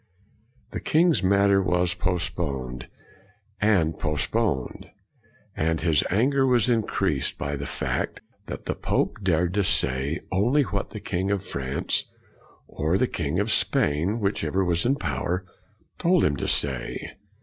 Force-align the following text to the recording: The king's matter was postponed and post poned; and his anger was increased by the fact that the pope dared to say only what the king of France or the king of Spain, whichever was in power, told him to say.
The 0.71 0.79
king's 0.79 1.21
matter 1.21 1.61
was 1.61 1.93
postponed 1.93 2.87
and 3.61 3.99
post 3.99 4.31
poned; 4.31 4.89
and 5.55 5.79
his 5.79 6.03
anger 6.09 6.47
was 6.47 6.67
increased 6.67 7.37
by 7.37 7.55
the 7.55 7.67
fact 7.67 8.23
that 8.47 8.65
the 8.65 8.73
pope 8.73 9.17
dared 9.21 9.53
to 9.53 9.63
say 9.63 10.19
only 10.31 10.63
what 10.63 10.89
the 10.89 10.99
king 10.99 11.29
of 11.29 11.43
France 11.43 12.05
or 12.65 12.97
the 12.97 13.05
king 13.05 13.39
of 13.39 13.51
Spain, 13.51 14.19
whichever 14.19 14.65
was 14.65 14.87
in 14.87 14.95
power, 14.95 15.45
told 15.99 16.25
him 16.25 16.35
to 16.37 16.47
say. 16.47 17.11